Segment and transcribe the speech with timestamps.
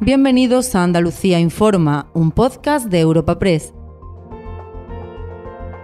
[0.00, 3.72] Bienvenidos a Andalucía Informa, un podcast de Europa Press.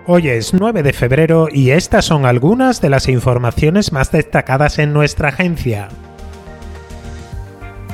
[0.07, 4.93] Hoy es 9 de febrero y estas son algunas de las informaciones más destacadas en
[4.93, 5.89] nuestra agencia.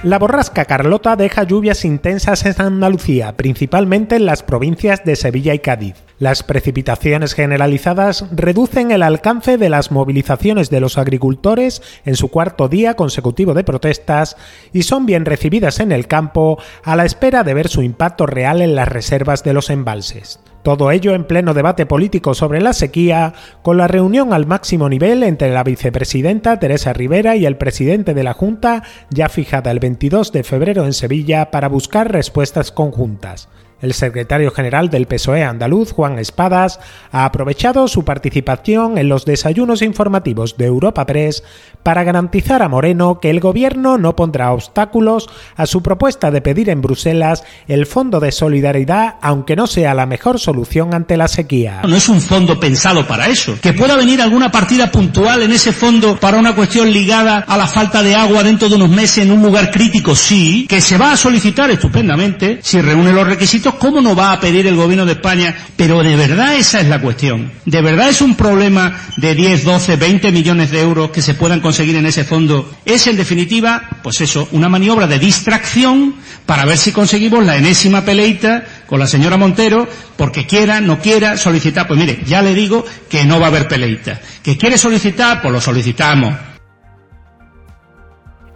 [0.04, 5.58] La borrasca Carlota deja lluvias intensas en Andalucía, principalmente en las provincias de Sevilla y
[5.58, 5.96] Cádiz.
[6.20, 12.68] Las precipitaciones generalizadas reducen el alcance de las movilizaciones de los agricultores en su cuarto
[12.68, 14.36] día consecutivo de protestas
[14.72, 18.62] y son bien recibidas en el campo a la espera de ver su impacto real
[18.62, 20.38] en las reservas de los embalses.
[20.68, 23.32] Todo ello en pleno debate político sobre la sequía,
[23.62, 28.22] con la reunión al máximo nivel entre la vicepresidenta Teresa Rivera y el presidente de
[28.22, 33.48] la Junta, ya fijada el 22 de febrero en Sevilla para buscar respuestas conjuntas.
[33.80, 36.80] El secretario general del PSOE andaluz, Juan Espadas,
[37.12, 41.44] ha aprovechado su participación en los desayunos informativos de Europa Press
[41.84, 46.70] para garantizar a Moreno que el gobierno no pondrá obstáculos a su propuesta de pedir
[46.70, 51.82] en Bruselas el Fondo de Solidaridad, aunque no sea la mejor solución ante la sequía.
[51.86, 53.58] No es un fondo pensado para eso.
[53.62, 57.68] Que pueda venir alguna partida puntual en ese fondo para una cuestión ligada a la
[57.68, 60.66] falta de agua dentro de unos meses en un lugar crítico, sí.
[60.68, 64.66] Que se va a solicitar estupendamente si reúne los requisitos ¿cómo no va a pedir
[64.66, 65.54] el gobierno de España?
[65.76, 67.50] Pero de verdad esa es la cuestión.
[67.64, 71.60] ¿De verdad es un problema de 10, 12, 20 millones de euros que se puedan
[71.60, 72.70] conseguir en ese fondo?
[72.84, 76.14] Es en definitiva, pues eso, una maniobra de distracción
[76.46, 81.36] para ver si conseguimos la enésima peleita con la señora Montero, porque quiera, no quiera
[81.36, 81.86] solicitar.
[81.86, 84.20] Pues mire, ya le digo que no va a haber peleita.
[84.42, 85.42] ¿Que quiere solicitar?
[85.42, 86.34] Pues lo solicitamos.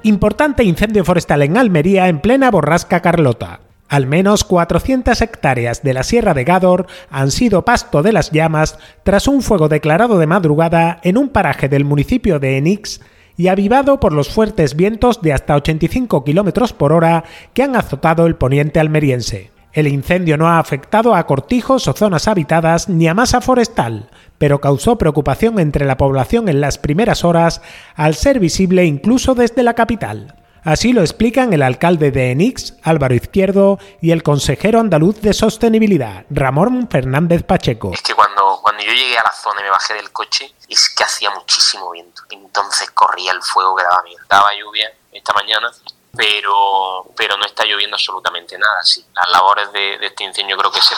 [0.05, 3.61] Importante incendio forestal en Almería en plena borrasca Carlota.
[3.93, 8.79] Al menos 400 hectáreas de la Sierra de Gádor han sido pasto de las llamas
[9.03, 13.03] tras un fuego declarado de madrugada en un paraje del municipio de Enix
[13.37, 18.25] y avivado por los fuertes vientos de hasta 85 km por hora que han azotado
[18.25, 19.51] el poniente almeriense.
[19.75, 24.09] El incendio no ha afectado a cortijos o zonas habitadas ni a masa forestal,
[24.39, 27.61] pero causó preocupación entre la población en las primeras horas
[27.95, 30.42] al ser visible incluso desde la capital.
[30.65, 36.25] Así lo explican el alcalde de Enix, Álvaro Izquierdo, y el consejero andaluz de sostenibilidad,
[36.31, 37.91] Ramón Fernández Pacheco.
[37.93, 40.89] Es que cuando, cuando yo llegué a la zona y me bajé del coche, es
[40.97, 42.23] que hacía muchísimo viento.
[42.31, 44.23] Entonces corría el fuego que daba miedo.
[44.29, 45.71] Daba lluvia esta mañana
[46.17, 48.83] pero, pero no está lloviendo absolutamente nada.
[48.83, 50.95] Sí, las labores de, de este incendio creo que se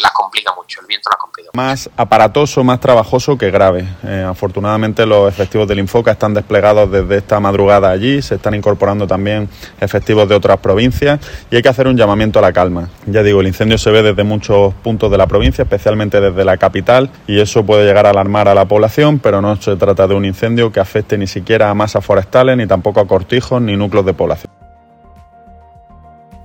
[0.00, 1.50] las complica mucho, el viento complica.
[1.54, 3.86] Más aparatoso, más trabajoso que grave.
[4.04, 9.06] Eh, afortunadamente los efectivos del Infoca están desplegados desde esta madrugada allí, se están incorporando
[9.06, 9.48] también
[9.80, 11.20] efectivos de otras provincias
[11.50, 12.88] y hay que hacer un llamamiento a la calma.
[13.06, 16.56] Ya digo, el incendio se ve desde muchos puntos de la provincia, especialmente desde la
[16.56, 20.14] capital, y eso puede llegar a alarmar a la población, pero no se trata de
[20.14, 24.06] un incendio que afecte ni siquiera a masas forestales, ni tampoco a cortijos, ni núcleos
[24.06, 24.61] de población.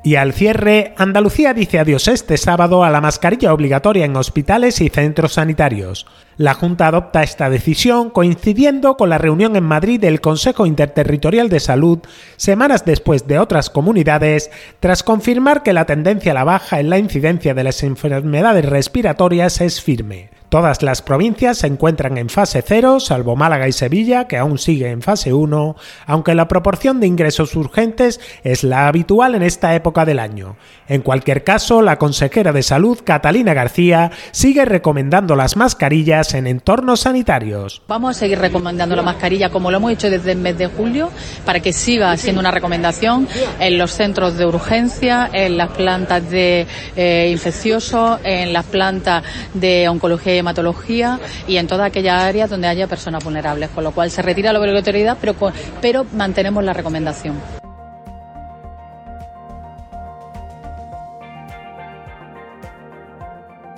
[0.07, 4.87] Y al cierre, Andalucía dice adiós este sábado a la mascarilla obligatoria en hospitales y
[4.87, 6.07] centros sanitarios.
[6.37, 11.59] La Junta adopta esta decisión coincidiendo con la reunión en Madrid del Consejo Interterritorial de
[11.59, 11.99] Salud
[12.37, 16.99] semanas después de otras comunidades, tras confirmar que la tendencia a la baja en la
[16.99, 20.36] incidencia de las enfermedades respiratorias es firme.
[20.49, 24.89] Todas las provincias se encuentran en fase 0, salvo Málaga y Sevilla, que aún sigue
[24.91, 25.75] en fase 1,
[26.05, 30.55] aunque la proporción de ingresos urgentes es la habitual en esta época del año.
[30.87, 37.01] En cualquier caso, la consejera de Salud, Catalina García, sigue recomendando las mascarillas en entornos
[37.01, 37.81] sanitarios.
[37.89, 41.11] Vamos a seguir recomendando la mascarilla como lo hemos hecho desde el mes de julio,
[41.45, 43.27] para que siga siendo una recomendación
[43.59, 46.65] en los centros de urgencia, en las plantas de
[46.95, 52.87] eh, infecciosos, en las plantas de oncología hematología y en todas aquellas áreas donde haya
[52.87, 55.35] personas vulnerables, con lo cual se retira la obligatoriedad, pero,
[55.81, 57.35] pero mantenemos la recomendación.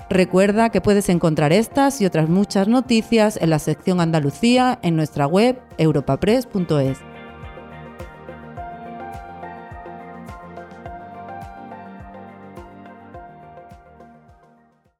[0.09, 5.27] Recuerda que puedes encontrar estas y otras muchas noticias en la sección Andalucía en nuestra
[5.27, 6.97] web europapress.es.